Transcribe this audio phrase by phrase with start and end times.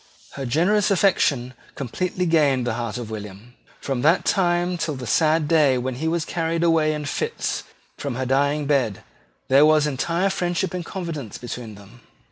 [0.31, 3.53] Her generous affection completely gained the heart of William.
[3.79, 7.65] From that time till the sad day when he was carried away in fits
[7.99, 9.03] from her dying bed,
[9.47, 11.99] there was entire friendship and confidence between them.